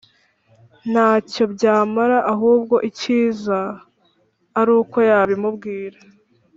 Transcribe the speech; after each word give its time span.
ntacyo 0.91 1.43
byamara 1.53 2.17
ahubwo 2.33 2.75
ikiza 2.89 3.59
aruko 4.59 4.97
yabimubwira 5.09 5.97